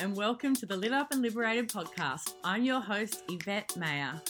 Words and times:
and 0.00 0.16
welcome 0.16 0.54
to 0.56 0.64
the 0.64 0.76
Lit 0.76 0.92
Up 0.92 1.12
and 1.12 1.20
Liberated 1.20 1.68
podcast. 1.68 2.36
I'm 2.42 2.64
your 2.64 2.80
host, 2.80 3.24
Yvette 3.28 3.76
Mayer. 3.76 4.22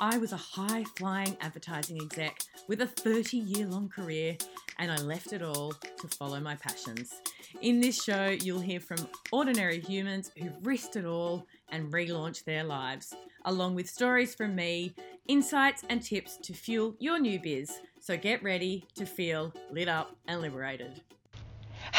I 0.00 0.16
was 0.16 0.32
a 0.32 0.38
high 0.38 0.84
flying 0.96 1.36
advertising 1.42 2.00
exec 2.00 2.40
with 2.68 2.80
a 2.80 2.86
30 2.86 3.36
year 3.36 3.66
long 3.66 3.90
career, 3.90 4.38
and 4.78 4.90
I 4.90 4.96
left 4.96 5.34
it 5.34 5.42
all 5.42 5.72
to 5.72 6.08
follow 6.16 6.40
my 6.40 6.54
passions. 6.56 7.20
In 7.60 7.80
this 7.82 8.02
show, 8.02 8.34
you'll 8.40 8.60
hear 8.60 8.80
from 8.80 9.06
ordinary 9.30 9.80
humans 9.80 10.30
who've 10.38 10.56
risked 10.66 10.96
it 10.96 11.04
all 11.04 11.46
and 11.68 11.92
relaunched 11.92 12.44
their 12.44 12.64
lives, 12.64 13.14
along 13.44 13.74
with 13.74 13.90
stories 13.90 14.34
from 14.34 14.54
me, 14.54 14.94
insights, 15.28 15.84
and 15.90 16.02
tips 16.02 16.38
to 16.38 16.54
fuel 16.54 16.94
your 16.98 17.18
new 17.18 17.38
biz. 17.38 17.80
So 18.00 18.16
get 18.16 18.42
ready 18.42 18.86
to 18.94 19.04
feel 19.04 19.52
lit 19.70 19.88
up 19.88 20.16
and 20.26 20.40
liberated. 20.40 21.02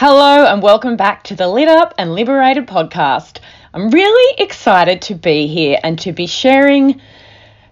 Hello, 0.04 0.48
and 0.48 0.64
welcome 0.64 0.96
back 0.96 1.26
to 1.26 1.36
the 1.36 1.48
Lit 1.48 1.68
Up 1.68 1.94
and 1.96 2.16
Liberated 2.16 2.66
podcast. 2.66 3.38
I'm 3.72 3.92
really 3.92 4.36
excited 4.40 5.04
to 5.04 5.14
be 5.14 5.46
here 5.46 5.78
and 5.84 6.00
to 6.00 6.12
be 6.12 6.26
sharing 6.26 7.00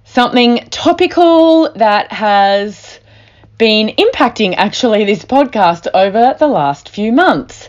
something 0.03 0.57
topical 0.69 1.73
that 1.73 2.11
has 2.11 2.99
been 3.57 3.95
impacting 3.95 4.53
actually 4.57 5.05
this 5.05 5.25
podcast 5.25 5.87
over 5.91 6.35
the 6.37 6.45
last 6.45 6.89
few 6.89 7.11
months. 7.11 7.67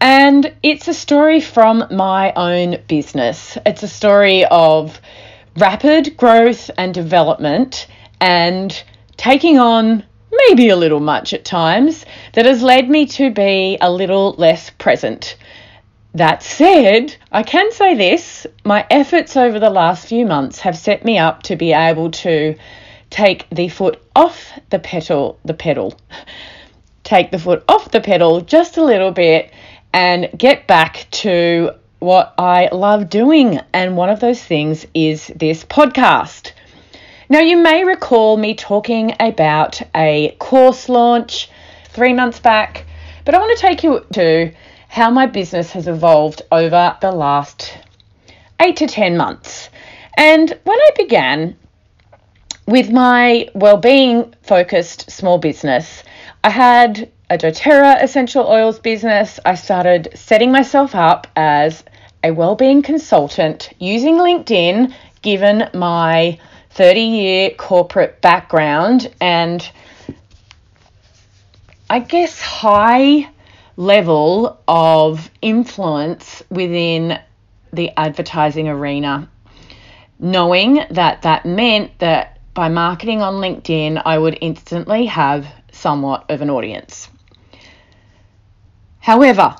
And 0.00 0.52
it's 0.64 0.88
a 0.88 0.94
story 0.94 1.40
from 1.40 1.84
my 1.92 2.32
own 2.32 2.82
business. 2.88 3.56
It's 3.64 3.84
a 3.84 3.88
story 3.88 4.44
of 4.46 5.00
rapid 5.56 6.16
growth 6.16 6.72
and 6.76 6.92
development 6.92 7.86
and 8.20 8.82
taking 9.16 9.60
on 9.60 10.02
maybe 10.48 10.70
a 10.70 10.76
little 10.76 11.00
much 11.00 11.32
at 11.34 11.44
times, 11.44 12.04
that 12.32 12.46
has 12.46 12.62
led 12.62 12.88
me 12.88 13.06
to 13.06 13.30
be 13.30 13.78
a 13.80 13.90
little 13.90 14.32
less 14.32 14.70
present. 14.70 15.36
That 16.14 16.42
said, 16.42 17.16
I 17.30 17.42
can 17.42 17.72
say 17.72 17.94
this 17.94 18.46
my 18.64 18.86
efforts 18.90 19.36
over 19.36 19.58
the 19.58 19.70
last 19.70 20.06
few 20.06 20.26
months 20.26 20.60
have 20.60 20.76
set 20.76 21.04
me 21.04 21.18
up 21.18 21.42
to 21.44 21.56
be 21.56 21.72
able 21.72 22.10
to 22.10 22.54
take 23.08 23.46
the 23.50 23.68
foot 23.68 24.02
off 24.14 24.52
the 24.70 24.78
pedal, 24.78 25.38
the 25.44 25.54
pedal, 25.54 25.98
take 27.04 27.30
the 27.30 27.38
foot 27.38 27.64
off 27.68 27.90
the 27.90 28.00
pedal 28.00 28.40
just 28.40 28.76
a 28.76 28.84
little 28.84 29.10
bit 29.10 29.52
and 29.92 30.28
get 30.36 30.66
back 30.66 31.06
to 31.10 31.70
what 31.98 32.34
I 32.38 32.68
love 32.72 33.08
doing. 33.08 33.60
And 33.72 33.96
one 33.96 34.08
of 34.08 34.20
those 34.20 34.42
things 34.42 34.86
is 34.94 35.28
this 35.36 35.64
podcast. 35.64 36.52
Now, 37.28 37.40
you 37.40 37.56
may 37.56 37.84
recall 37.84 38.36
me 38.36 38.54
talking 38.54 39.14
about 39.18 39.80
a 39.94 40.36
course 40.38 40.88
launch 40.88 41.48
three 41.92 42.12
months 42.12 42.40
back, 42.40 42.84
but 43.24 43.34
I 43.34 43.38
want 43.38 43.56
to 43.56 43.60
take 43.60 43.82
you 43.82 44.04
to 44.14 44.52
how 44.88 45.10
my 45.10 45.26
business 45.26 45.72
has 45.72 45.88
evolved 45.88 46.42
over 46.50 46.96
the 47.00 47.12
last 47.12 47.78
eight 48.60 48.76
to 48.76 48.86
10 48.86 49.16
months. 49.16 49.68
And 50.16 50.50
when 50.64 50.78
I 50.78 50.90
began 50.96 51.56
with 52.66 52.90
my 52.90 53.48
well-being 53.54 54.34
focused 54.42 55.10
small 55.10 55.38
business, 55.38 56.02
I 56.44 56.50
had 56.50 57.10
a 57.30 57.38
doTERRA 57.38 58.02
essential 58.02 58.46
oils 58.46 58.78
business. 58.78 59.40
I 59.44 59.54
started 59.54 60.08
setting 60.14 60.52
myself 60.52 60.94
up 60.94 61.26
as 61.36 61.84
a 62.22 62.30
well-being 62.30 62.82
consultant 62.82 63.70
using 63.78 64.16
LinkedIn 64.16 64.94
given 65.22 65.68
my 65.74 66.38
30 66.70 67.00
year 67.00 67.50
corporate 67.50 68.20
background 68.20 69.12
and 69.20 69.70
I 71.92 71.98
guess 71.98 72.40
high 72.40 73.28
level 73.76 74.58
of 74.66 75.30
influence 75.42 76.42
within 76.48 77.18
the 77.70 77.90
advertising 77.98 78.66
arena, 78.66 79.28
knowing 80.18 80.86
that 80.92 81.20
that 81.20 81.44
meant 81.44 81.98
that 81.98 82.38
by 82.54 82.70
marketing 82.70 83.20
on 83.20 83.42
LinkedIn, 83.42 84.00
I 84.06 84.16
would 84.16 84.38
instantly 84.40 85.04
have 85.04 85.46
somewhat 85.70 86.24
of 86.30 86.40
an 86.40 86.48
audience. 86.48 87.10
However, 88.98 89.54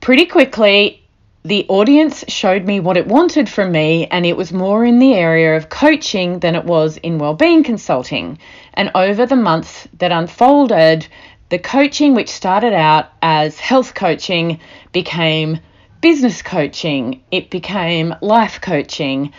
pretty 0.00 0.26
quickly, 0.26 1.02
the 1.44 1.66
audience 1.68 2.24
showed 2.28 2.64
me 2.64 2.78
what 2.78 2.96
it 2.96 3.08
wanted 3.08 3.48
from 3.48 3.72
me, 3.72 4.06
and 4.06 4.24
it 4.24 4.36
was 4.36 4.52
more 4.52 4.84
in 4.84 5.00
the 5.00 5.14
area 5.14 5.56
of 5.56 5.68
coaching 5.68 6.38
than 6.38 6.54
it 6.54 6.64
was 6.64 6.96
in 6.98 7.18
well-being 7.18 7.64
consulting. 7.64 8.38
And 8.74 8.92
over 8.94 9.26
the 9.26 9.34
months 9.34 9.88
that 9.98 10.12
unfolded, 10.12 11.08
the 11.48 11.58
coaching, 11.58 12.14
which 12.14 12.28
started 12.28 12.72
out 12.72 13.08
as 13.22 13.58
health 13.58 13.94
coaching, 13.94 14.60
became 14.92 15.60
business 16.00 16.42
coaching, 16.42 17.22
it 17.30 17.50
became 17.50 18.14
life 18.20 18.60
coaching, 18.60 19.32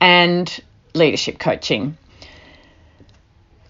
and 0.00 0.60
leadership 0.94 1.38
coaching. 1.38 1.96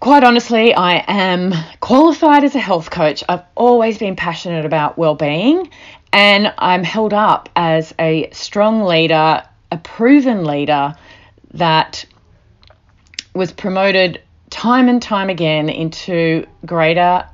Quite 0.00 0.24
honestly, 0.24 0.74
I 0.74 1.04
am 1.06 1.54
qualified 1.80 2.42
as 2.42 2.56
a 2.56 2.60
health 2.60 2.90
coach. 2.90 3.22
I've 3.28 3.44
always 3.54 3.98
been 3.98 4.16
passionate 4.16 4.64
about 4.64 4.98
well-being 4.98 5.70
and 6.12 6.52
I'm 6.58 6.82
held 6.82 7.14
up 7.14 7.48
as 7.54 7.94
a 7.98 8.28
strong 8.32 8.82
leader, 8.82 9.44
a 9.70 9.78
proven 9.78 10.44
leader 10.44 10.94
that 11.54 12.04
was 13.34 13.52
promoted 13.52 14.20
time 14.50 14.88
and 14.88 15.00
time 15.00 15.30
again 15.30 15.68
into 15.68 16.46
greater 16.66 17.24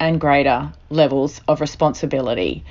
and 0.00 0.20
greater 0.20 0.72
levels 0.90 1.40
of 1.48 1.60
responsibility. 1.60 2.64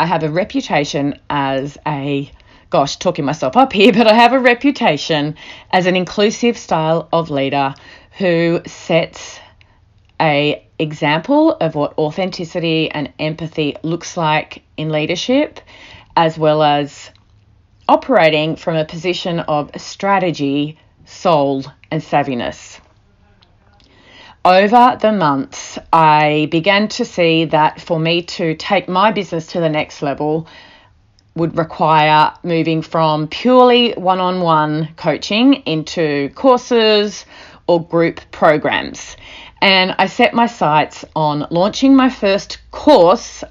I 0.00 0.06
have 0.06 0.22
a 0.22 0.30
reputation 0.30 1.18
as 1.30 1.78
a 1.86 2.30
gosh, 2.72 2.96
talking 2.96 3.24
myself 3.24 3.56
up 3.56 3.72
here, 3.72 3.92
but 3.98 4.06
I 4.06 4.14
have 4.14 4.32
a 4.32 4.38
reputation 4.40 5.36
as 5.70 5.86
an 5.86 5.94
inclusive 5.94 6.56
style 6.56 7.08
of 7.12 7.30
leader 7.30 7.74
who 8.18 8.62
sets 8.66 9.38
a 10.20 10.64
example 10.78 11.52
of 11.60 11.74
what 11.74 11.96
authenticity 11.98 12.90
and 12.90 13.12
empathy 13.18 13.76
looks 13.82 14.16
like 14.16 14.62
in 14.76 14.90
leadership, 14.90 15.60
as 16.16 16.38
well 16.38 16.62
as 16.62 17.10
operating 17.88 18.56
from 18.56 18.76
a 18.76 18.84
position 18.84 19.40
of 19.40 19.70
strategy, 19.76 20.78
soul, 21.04 21.64
and 21.90 22.02
savviness. 22.02 22.71
Over 24.44 24.98
the 25.00 25.12
months, 25.12 25.78
I 25.92 26.48
began 26.50 26.88
to 26.88 27.04
see 27.04 27.44
that 27.46 27.80
for 27.80 27.98
me 27.98 28.22
to 28.22 28.54
take 28.56 28.88
my 28.88 29.12
business 29.12 29.46
to 29.48 29.60
the 29.60 29.68
next 29.68 30.02
level 30.02 30.48
would 31.34 31.56
require 31.56 32.32
moving 32.42 32.82
from 32.82 33.28
purely 33.28 33.92
one 33.92 34.20
on 34.20 34.40
one 34.40 34.88
coaching 34.96 35.54
into 35.66 36.28
courses 36.34 37.24
or 37.66 37.86
group 37.86 38.20
programs 38.30 39.16
and 39.62 39.94
I 39.96 40.06
set 40.06 40.34
my 40.34 40.46
sights 40.46 41.04
on 41.14 41.46
launching 41.50 41.94
my 41.94 42.10
first 42.10 42.58
course. 42.72 43.44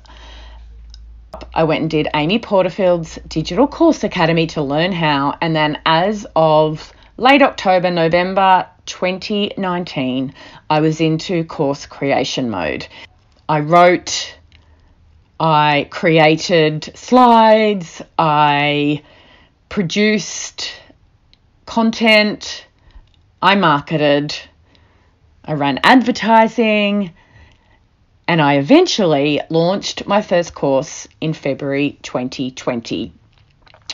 I 1.53 1.63
went 1.63 1.83
and 1.83 1.89
did 1.89 2.09
Amy 2.13 2.37
Porterfield's 2.37 3.17
Digital 3.29 3.65
Course 3.65 4.03
Academy 4.03 4.45
to 4.47 4.61
learn 4.61 4.91
how, 4.91 5.37
and 5.41 5.55
then 5.55 5.79
as 5.85 6.27
of 6.35 6.91
late 7.15 7.41
October, 7.41 7.89
November 7.89 8.67
2019, 8.85 10.33
I 10.69 10.79
was 10.81 11.01
into 11.01 11.43
course 11.43 11.85
creation 11.85 12.49
mode. 12.49 12.87
I 13.47 13.59
wrote, 13.59 14.37
I 15.39 15.87
created 15.89 16.91
slides, 16.95 18.01
I 18.17 19.03
produced 19.69 20.71
content, 21.65 22.65
I 23.41 23.55
marketed 23.55 24.35
I 25.43 25.53
ran 25.53 25.79
advertising, 25.83 27.13
and 28.27 28.41
I 28.41 28.57
eventually 28.57 29.41
launched 29.49 30.05
my 30.05 30.21
first 30.21 30.53
course 30.53 31.07
in 31.19 31.33
February 31.33 31.97
2020, 32.03 33.11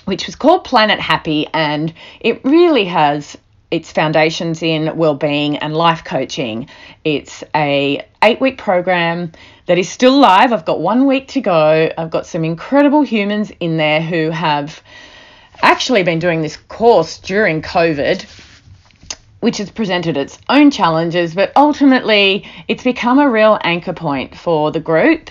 which 0.06 0.26
was 0.26 0.36
called 0.36 0.66
Planet 0.66 1.00
Happy, 1.00 1.48
and 1.54 1.94
it 2.20 2.44
really 2.44 2.86
has 2.86 3.38
its 3.70 3.92
foundations 3.92 4.64
in 4.64 4.96
well-being 4.98 5.58
and 5.58 5.76
life 5.76 6.04
coaching. 6.04 6.70
It's 7.04 7.44
a 7.56 8.06
8-week 8.22 8.58
program 8.58 9.32
that 9.66 9.78
is 9.78 9.90
still 9.90 10.18
live. 10.18 10.54
I've 10.54 10.66
got 10.66 10.80
1 10.80 11.06
week 11.06 11.28
to 11.30 11.42
go. 11.42 11.92
I've 11.98 12.12
got 12.12 12.26
some 12.26 12.46
incredible 12.46 13.02
humans 13.02 13.52
in 13.60 13.78
there 13.78 14.02
who 14.02 14.30
have 14.30 14.82
actually 15.62 16.04
been 16.04 16.20
doing 16.20 16.42
this 16.42 16.56
course 16.56 17.20
during 17.20 17.62
COVID 17.62 18.26
which 19.40 19.58
has 19.58 19.70
presented 19.70 20.18
its 20.18 20.40
own 20.50 20.72
challenges, 20.72 21.36
but 21.36 21.52
ultimately 21.56 22.50
it's 22.68 22.84
become 22.84 23.20
a 23.20 23.30
real 23.30 23.58
anchor 23.62 23.94
point 23.94 24.36
for 24.36 24.72
the 24.72 24.80
group, 24.80 25.30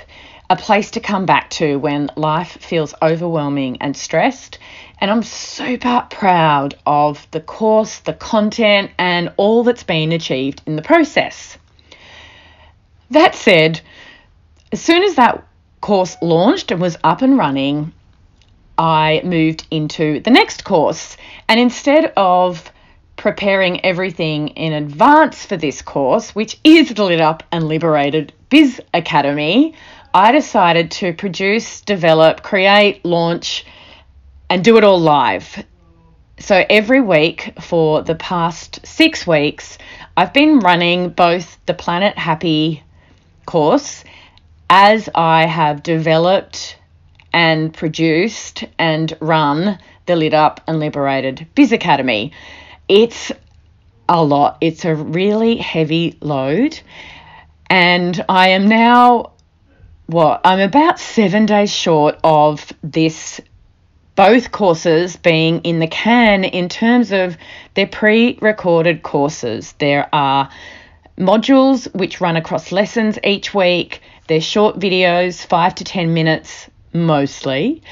a 0.49 0.57
place 0.57 0.93
to 0.93 1.01
come 1.01 1.27
back 1.27 1.51
to 1.51 1.77
when 1.77 2.11
life 2.17 2.59
feels 2.61 2.95
overwhelming 3.03 3.79
and 3.81 3.97
stressed. 3.97 4.59
And 5.01 5.11
I'm 5.11 5.23
super 5.23 6.07
proud 6.09 6.75
of 6.87 7.27
the 7.33 7.41
course, 7.41 7.99
the 7.99 8.15
content, 8.15 8.91
and 8.99 9.33
all 9.37 9.65
that's 9.65 9.83
been 9.83 10.13
achieved 10.13 10.63
in 10.67 10.77
the 10.77 10.83
process. 10.83 11.59
That 13.11 13.35
said, 13.35 13.81
as 14.73 14.81
soon 14.81 15.03
as 15.03 15.17
that 15.17 15.47
course 15.81 16.17
launched 16.23 16.71
and 16.71 16.81
was 16.81 16.97
up 17.05 17.23
and 17.23 17.37
running, 17.37 17.93
I 18.79 19.23
moved 19.25 19.67
into 19.71 20.21
the 20.21 20.31
next 20.31 20.65
course. 20.65 21.17
And 21.49 21.59
instead 21.61 22.13
of 22.17 22.71
preparing 23.17 23.85
everything 23.85 24.49
in 24.49 24.73
advance 24.73 25.45
for 25.47 25.57
this 25.57 25.83
course, 25.83 26.35
which 26.35 26.59
is 26.65 26.93
the 26.93 27.05
Lit 27.05 27.21
Up 27.21 27.43
and 27.51 27.67
Liberated 27.67 28.33
Biz 28.51 28.81
Academy, 28.93 29.75
I 30.17 30.33
decided 30.33 30.93
to 30.93 31.13
produce, 31.13 31.83
develop, 31.83 32.43
create, 32.43 33.05
launch, 33.05 33.67
and 34.49 34.65
do 34.65 34.79
it 34.79 34.83
all 34.83 34.99
live. 34.99 35.63
So 36.39 36.65
every 36.71 37.03
week 37.03 37.53
for 37.61 38.01
the 38.01 38.15
past 38.15 38.87
six 38.87 39.27
weeks, 39.27 39.77
I've 40.17 40.33
been 40.33 40.61
running 40.61 41.11
both 41.11 41.59
the 41.67 41.75
Planet 41.75 42.17
Happy 42.17 42.83
course 43.45 44.05
as 44.71 45.11
I 45.15 45.45
have 45.45 45.83
developed 45.83 46.79
and 47.35 47.75
produced 47.75 48.65
and 48.79 49.15
run 49.21 49.79
the 50.07 50.17
Lit 50.17 50.33
Up 50.33 50.63
and 50.67 50.81
Liberated 50.81 51.47
Biz 51.55 51.73
Academy. 51.73 52.33
It's 52.89 53.33
a 54.09 54.25
lot, 54.25 54.57
it's 54.63 54.87
a 54.87 54.95
really 54.95 55.57
heavy 55.57 56.17
load. 56.23 56.81
And 57.69 58.25
I 58.31 58.49
am 58.49 58.67
now, 58.67 59.33
what, 60.07 60.41
I'm 60.45 60.61
about 60.61 60.99
seven 60.99 61.47
days 61.47 61.73
short 61.73 62.19
of 62.23 62.73
this, 62.83 63.41
both 64.15 64.53
courses 64.53 65.17
being 65.17 65.61
in 65.63 65.81
the 65.81 65.89
can 65.89 66.45
in 66.45 66.69
terms 66.69 67.13
of 67.13 67.37
their 67.75 67.87
pre 67.87 68.39
recorded 68.41 69.03
courses. 69.03 69.75
There 69.79 70.09
are 70.13 70.49
modules 71.19 71.93
which 71.95 72.21
run 72.21 72.37
across 72.37 72.73
lessons 72.73 73.19
each 73.25 73.53
week. 73.55 74.01
They're 74.29 74.41
short 74.41 74.79
videos, 74.79 75.45
five 75.45 75.75
to 75.77 75.85
10 75.85 76.15
minutes 76.15 76.69
mostly, 76.93 77.83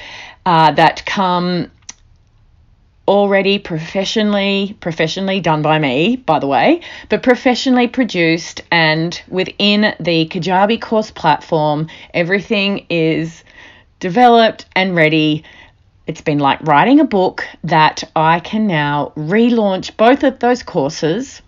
uh, 0.45 0.71
that 0.71 1.05
come 1.05 1.71
already 3.07 3.59
professionally 3.59 4.75
professionally 4.79 5.39
done 5.39 5.61
by 5.61 5.77
me 5.77 6.15
by 6.15 6.39
the 6.39 6.47
way 6.47 6.81
but 7.09 7.21
professionally 7.21 7.87
produced 7.87 8.61
and 8.71 9.21
within 9.27 9.93
the 9.99 10.27
kajabi 10.27 10.81
course 10.81 11.11
platform 11.11 11.87
everything 12.13 12.85
is 12.89 13.43
developed 13.99 14.65
and 14.75 14.95
ready 14.95 15.43
it's 16.07 16.21
been 16.21 16.39
like 16.39 16.59
writing 16.63 16.99
a 16.99 17.05
book 17.05 17.45
that 17.63 18.03
i 18.15 18.39
can 18.39 18.65
now 18.65 19.13
relaunch 19.15 19.95
both 19.97 20.23
of 20.23 20.39
those 20.39 20.63
courses 20.63 21.41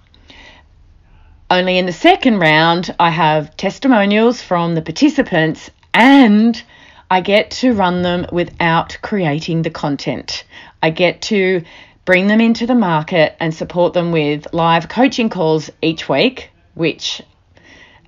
only 1.50 1.78
in 1.78 1.86
the 1.86 1.94
second 1.94 2.40
round, 2.40 2.94
I 3.00 3.10
have 3.10 3.56
testimonials 3.56 4.42
from 4.42 4.76
the 4.76 4.82
participants 4.82 5.72
and 5.94 6.62
I 7.10 7.22
get 7.22 7.52
to 7.52 7.74
run 7.74 8.02
them 8.02 8.26
without 8.34 8.98
creating 9.02 9.62
the 9.62 9.70
content. 9.70 10.44
I 10.82 10.90
get 10.90 11.22
to 11.24 11.64
bring 12.06 12.28
them 12.28 12.40
into 12.40 12.66
the 12.66 12.76
market 12.76 13.36
and 13.40 13.54
support 13.54 13.94
them 13.94 14.12
with 14.12 14.54
live 14.54 14.88
coaching 14.88 15.30
calls 15.30 15.70
each 15.82 16.08
week, 16.08 16.50
which, 16.74 17.22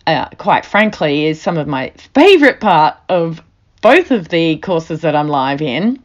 uh, 0.08 0.30
quite 0.38 0.66
frankly, 0.66 1.26
is 1.26 1.42
some 1.42 1.58
of 1.58 1.68
my 1.68 1.92
favorite 2.14 2.60
part 2.60 2.96
of 3.10 3.42
both 3.82 4.12
of 4.12 4.30
the 4.30 4.58
courses 4.58 5.02
that 5.02 5.16
I'm 5.16 5.28
live 5.28 5.62
in. 5.62 6.00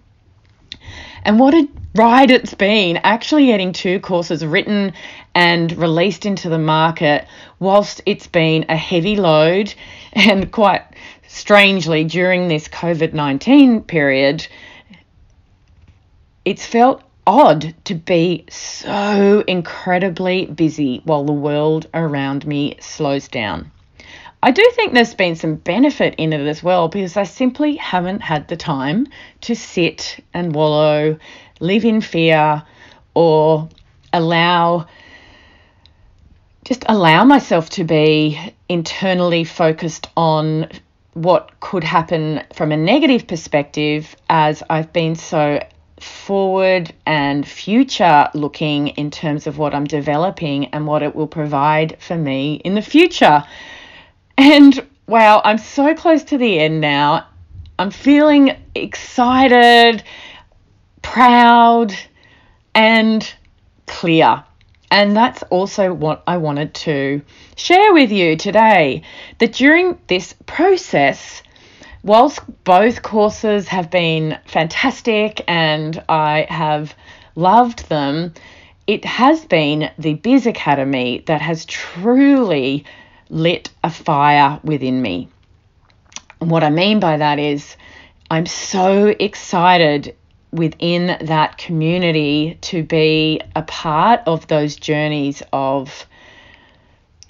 And 1.24 1.38
what 1.38 1.54
a 1.54 1.68
ride 1.94 2.30
it's 2.30 2.54
been 2.54 2.98
actually 2.98 3.46
getting 3.46 3.72
two 3.72 4.00
courses 4.00 4.44
written 4.44 4.92
and 5.34 5.70
released 5.76 6.26
into 6.26 6.48
the 6.48 6.58
market 6.58 7.26
whilst 7.60 8.02
it's 8.04 8.26
been 8.26 8.66
a 8.68 8.76
heavy 8.76 9.16
load 9.16 9.72
and 10.12 10.50
quite 10.50 10.82
strangely 11.28 12.04
during 12.04 12.48
this 12.48 12.68
COVID 12.68 13.12
19 13.12 13.82
period, 13.82 14.46
it's 16.44 16.66
felt 16.66 17.02
odd 17.26 17.74
to 17.84 17.94
be 17.94 18.44
so 18.50 19.42
incredibly 19.46 20.46
busy 20.46 21.00
while 21.04 21.24
the 21.24 21.32
world 21.32 21.86
around 21.94 22.46
me 22.46 22.76
slows 22.80 23.28
down. 23.28 23.70
I 24.42 24.50
do 24.50 24.62
think 24.74 24.92
there's 24.92 25.14
been 25.14 25.36
some 25.36 25.54
benefit 25.54 26.16
in 26.18 26.34
it 26.34 26.46
as 26.46 26.62
well 26.62 26.88
because 26.88 27.16
I 27.16 27.22
simply 27.22 27.76
haven't 27.76 28.20
had 28.20 28.46
the 28.48 28.56
time 28.56 29.06
to 29.42 29.56
sit 29.56 30.22
and 30.34 30.54
wallow, 30.54 31.18
live 31.60 31.86
in 31.86 32.02
fear, 32.02 32.62
or 33.14 33.70
allow 34.12 34.86
just 36.64 36.84
allow 36.88 37.24
myself 37.24 37.70
to 37.70 37.84
be 37.84 38.38
internally 38.68 39.44
focused 39.44 40.08
on 40.16 40.68
what 41.12 41.60
could 41.60 41.84
happen 41.84 42.42
from 42.54 42.72
a 42.72 42.76
negative 42.76 43.26
perspective 43.26 44.16
as 44.28 44.62
I've 44.68 44.92
been 44.92 45.14
so 45.14 45.60
forward 46.04 46.92
and 47.06 47.46
future 47.46 48.28
looking 48.34 48.88
in 48.88 49.10
terms 49.10 49.46
of 49.46 49.58
what 49.58 49.74
I'm 49.74 49.84
developing 49.84 50.66
and 50.66 50.86
what 50.86 51.02
it 51.02 51.14
will 51.14 51.26
provide 51.26 51.96
for 52.00 52.16
me 52.16 52.54
in 52.56 52.74
the 52.74 52.82
future. 52.82 53.44
And 54.36 54.86
wow, 55.06 55.40
I'm 55.44 55.58
so 55.58 55.94
close 55.94 56.24
to 56.24 56.38
the 56.38 56.58
end 56.60 56.80
now. 56.80 57.26
I'm 57.78 57.90
feeling 57.90 58.56
excited, 58.74 60.02
proud, 61.02 61.94
and 62.74 63.34
clear. 63.86 64.44
And 64.90 65.16
that's 65.16 65.42
also 65.44 65.92
what 65.92 66.22
I 66.26 66.36
wanted 66.36 66.74
to 66.74 67.22
share 67.56 67.92
with 67.92 68.12
you 68.12 68.36
today 68.36 69.02
that 69.38 69.54
during 69.54 69.98
this 70.06 70.34
process, 70.46 71.42
whilst 72.04 72.40
both 72.64 73.02
courses 73.02 73.66
have 73.68 73.90
been 73.90 74.38
fantastic 74.46 75.42
and 75.48 76.00
I 76.08 76.46
have 76.50 76.94
loved 77.34 77.88
them, 77.88 78.34
it 78.86 79.04
has 79.06 79.44
been 79.46 79.90
the 79.98 80.14
Biz 80.14 80.46
Academy 80.46 81.24
that 81.26 81.40
has 81.40 81.64
truly 81.64 82.84
lit 83.30 83.70
a 83.82 83.90
fire 83.90 84.60
within 84.62 85.00
me. 85.00 85.28
And 86.40 86.50
what 86.50 86.62
I 86.62 86.68
mean 86.68 87.00
by 87.00 87.16
that 87.16 87.38
is, 87.38 87.74
I'm 88.30 88.46
so 88.46 89.06
excited 89.18 90.14
within 90.52 91.16
that 91.22 91.56
community 91.56 92.58
to 92.60 92.82
be 92.82 93.40
a 93.56 93.62
part 93.62 94.20
of 94.26 94.46
those 94.46 94.76
journeys 94.76 95.42
of 95.52 96.06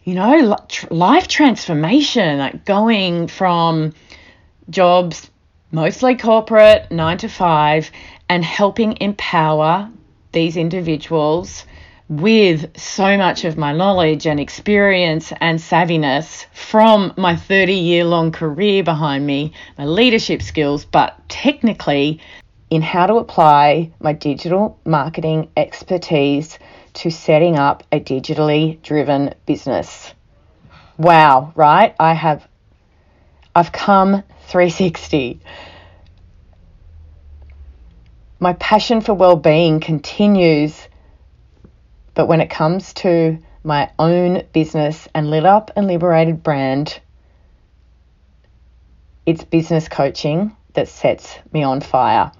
you 0.02 0.14
know 0.14 0.58
life 0.90 1.26
transformation 1.26 2.38
like 2.38 2.66
going 2.66 3.26
from 3.26 3.94
jobs 4.70 5.30
mostly 5.70 6.16
corporate 6.16 6.90
9 6.90 7.18
to 7.18 7.28
5 7.28 7.90
and 8.28 8.44
helping 8.44 8.96
empower 9.00 9.90
these 10.32 10.56
individuals 10.56 11.64
with 12.08 12.78
so 12.78 13.16
much 13.16 13.44
of 13.44 13.56
my 13.56 13.72
knowledge 13.72 14.26
and 14.26 14.38
experience 14.38 15.32
and 15.40 15.58
savviness 15.58 16.44
from 16.52 17.14
my 17.16 17.34
30 17.34 17.72
year 17.72 18.04
long 18.04 18.30
career 18.30 18.82
behind 18.82 19.26
me, 19.26 19.52
my 19.78 19.86
leadership 19.86 20.42
skills, 20.42 20.84
but 20.84 21.18
technically 21.28 22.20
in 22.70 22.82
how 22.82 23.06
to 23.06 23.14
apply 23.14 23.90
my 24.00 24.12
digital 24.12 24.78
marketing 24.84 25.50
expertise 25.56 26.58
to 26.92 27.10
setting 27.10 27.56
up 27.56 27.82
a 27.90 28.00
digitally 28.00 28.80
driven 28.82 29.34
business. 29.46 30.12
Wow, 30.98 31.52
right? 31.56 31.94
I 31.98 32.12
have 32.12 32.46
I've 33.56 33.72
come 33.72 34.22
360. 34.46 35.40
My 38.40 38.52
passion 38.54 39.00
for 39.00 39.14
well-being 39.14 39.80
continues, 39.80 40.88
but 42.14 42.26
when 42.26 42.40
it 42.40 42.50
comes 42.50 42.92
to 42.94 43.38
my 43.62 43.90
own 43.98 44.42
business 44.52 45.08
and 45.14 45.30
lit 45.30 45.46
up 45.46 45.70
and 45.76 45.86
liberated 45.86 46.42
brand, 46.42 47.00
it's 49.24 49.42
business 49.44 49.88
coaching 49.88 50.54
that 50.74 50.88
sets 50.88 51.38
me 51.52 51.62
on 51.62 51.80
fire. 51.80 52.30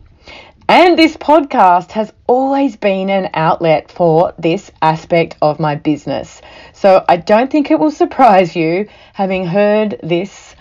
And 0.68 0.98
this 0.98 1.16
podcast 1.16 1.92
has 1.92 2.12
always 2.26 2.76
been 2.76 3.10
an 3.10 3.30
outlet 3.34 3.90
for 3.90 4.32
this 4.38 4.70
aspect 4.80 5.36
of 5.42 5.60
my 5.60 5.74
business. 5.74 6.40
So 6.72 7.04
I 7.06 7.18
don't 7.18 7.50
think 7.50 7.70
it 7.70 7.78
will 7.78 7.90
surprise 7.90 8.56
you, 8.56 8.88
having 9.12 9.46
heard 9.46 10.00
this 10.02 10.53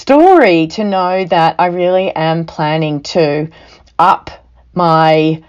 story, 0.00 0.66
to 0.68 0.82
know 0.82 1.26
that 1.26 1.56
I 1.58 1.66
really 1.66 2.10
am 2.10 2.46
planning 2.46 3.02
to 3.14 3.48
up 3.98 4.30
my 4.72 5.42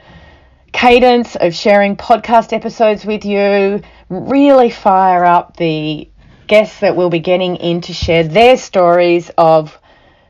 cadence 0.73 1.37
of 1.37 1.55
sharing 1.55 1.95
podcast 1.95 2.51
episodes 2.51 3.05
with 3.05 3.23
you, 3.23 3.81
really 4.09 4.69
fire 4.69 5.23
up 5.23 5.55
the 5.55 6.09
guests 6.47 6.81
that 6.81 6.97
we'll 6.97 7.09
be 7.09 7.19
getting 7.19 7.55
in 7.55 7.79
to 7.79 7.93
share 7.93 8.25
their 8.25 8.57
stories 8.57 9.31
of 9.37 9.79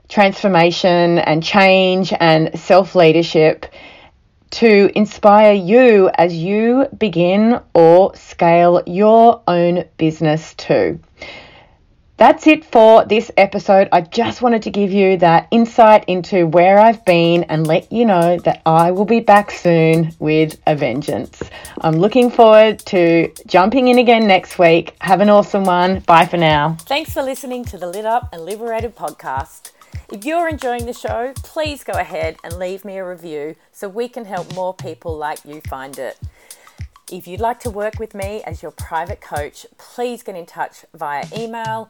transformation 0.08 1.18
and 1.18 1.42
change 1.42 2.14
and 2.20 2.60
self 2.60 2.94
leadership 2.94 3.66
to 4.52 4.92
inspire 4.94 5.54
you 5.54 6.12
as 6.14 6.36
you 6.36 6.86
begin 6.96 7.60
or 7.74 8.16
scale 8.16 8.84
your 8.86 9.42
own 9.48 9.86
business 9.98 10.54
too. 10.54 11.00
That's 12.22 12.46
it 12.46 12.64
for 12.64 13.04
this 13.04 13.32
episode. 13.36 13.90
I 13.92 14.02
just 14.02 14.44
wanted 14.44 14.62
to 14.62 14.70
give 14.70 14.92
you 14.92 15.18
that 15.18 15.48
insight 15.50 16.06
into 16.06 16.46
where 16.46 16.78
I've 16.78 17.04
been 17.04 17.46
and 17.46 17.66
let 17.66 17.92
you 17.92 18.06
know 18.06 18.38
that 18.38 18.62
I 18.64 18.92
will 18.92 19.06
be 19.06 19.22
back 19.22 19.50
soon 19.50 20.14
with 20.20 20.56
a 20.68 20.76
vengeance. 20.76 21.42
I'm 21.80 21.96
looking 21.96 22.30
forward 22.30 22.78
to 22.94 23.34
jumping 23.48 23.88
in 23.88 23.98
again 23.98 24.28
next 24.28 24.60
week. 24.60 24.96
Have 25.02 25.22
an 25.22 25.32
awesome 25.32 25.64
one. 25.64 26.02
Bye 26.02 26.28
for 26.28 26.38
now. 26.38 26.78
Thanks 26.82 27.12
for 27.12 27.24
listening 27.24 27.66
to 27.66 27.78
the 27.80 27.88
Lit 27.88 28.06
Up 28.06 28.30
and 28.32 28.46
Liberated 28.46 28.96
podcast. 28.96 29.72
If 30.14 30.24
you're 30.24 30.48
enjoying 30.48 30.86
the 30.86 30.94
show, 30.94 31.34
please 31.38 31.84
go 31.84 31.94
ahead 31.94 32.38
and 32.44 32.60
leave 32.60 32.86
me 32.86 33.00
a 33.00 33.04
review 33.04 33.56
so 33.72 33.90
we 33.90 34.08
can 34.08 34.26
help 34.26 34.54
more 34.54 34.76
people 34.76 35.18
like 35.18 35.44
you 35.44 35.60
find 35.62 35.98
it. 35.98 36.20
If 37.12 37.28
you'd 37.28 37.42
like 37.42 37.60
to 37.62 37.72
work 37.72 37.98
with 37.98 38.14
me 38.14 38.44
as 38.46 38.62
your 38.62 38.72
private 38.72 39.22
coach, 39.22 39.66
please 39.80 40.22
get 40.22 40.36
in 40.36 40.46
touch 40.46 40.86
via 40.94 41.26
email 41.36 41.90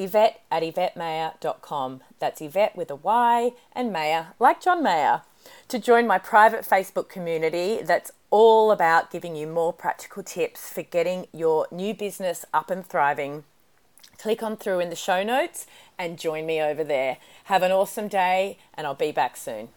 Yvette 0.00 0.40
at 0.50 0.62
YvetteMayer.com. 0.62 2.00
That's 2.18 2.40
Yvette 2.40 2.74
with 2.74 2.90
a 2.90 2.96
Y 2.96 3.52
and 3.72 3.92
Mayer, 3.92 4.28
like 4.38 4.62
John 4.62 4.82
Mayer. 4.82 5.22
To 5.68 5.78
join 5.78 6.06
my 6.06 6.18
private 6.18 6.62
Facebook 6.62 7.08
community 7.08 7.80
that's 7.82 8.10
all 8.30 8.70
about 8.70 9.10
giving 9.10 9.36
you 9.36 9.46
more 9.46 9.72
practical 9.72 10.22
tips 10.22 10.70
for 10.70 10.82
getting 10.82 11.26
your 11.32 11.66
new 11.70 11.94
business 11.94 12.44
up 12.54 12.70
and 12.70 12.86
thriving, 12.86 13.44
click 14.18 14.42
on 14.42 14.56
through 14.56 14.80
in 14.80 14.90
the 14.90 14.96
show 14.96 15.22
notes 15.22 15.66
and 15.98 16.18
join 16.18 16.46
me 16.46 16.60
over 16.60 16.84
there. 16.84 17.18
Have 17.44 17.62
an 17.62 17.72
awesome 17.72 18.08
day, 18.08 18.58
and 18.74 18.86
I'll 18.86 18.94
be 18.94 19.12
back 19.12 19.36
soon. 19.36 19.68